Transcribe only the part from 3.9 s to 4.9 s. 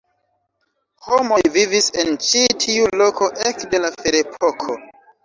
ferepoko.